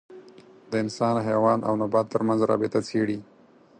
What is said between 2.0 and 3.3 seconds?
تر منځ رابطه څېړي.